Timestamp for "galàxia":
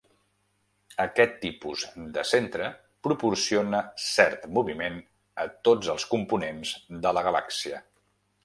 7.29-7.85